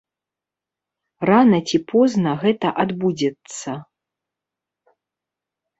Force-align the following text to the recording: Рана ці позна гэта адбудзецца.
Рана 1.31 1.59
ці 1.71 1.77
позна 1.91 2.31
гэта 2.45 2.67
адбудзецца. 2.85 3.71